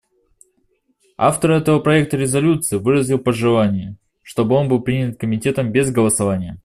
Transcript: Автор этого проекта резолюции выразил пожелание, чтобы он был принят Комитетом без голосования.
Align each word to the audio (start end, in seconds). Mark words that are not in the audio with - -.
Автор 1.19 1.51
этого 1.51 1.79
проекта 1.79 2.17
резолюции 2.17 2.77
выразил 2.77 3.19
пожелание, 3.19 3.97
чтобы 4.23 4.55
он 4.55 4.67
был 4.67 4.81
принят 4.81 5.19
Комитетом 5.19 5.71
без 5.71 5.91
голосования. 5.91 6.57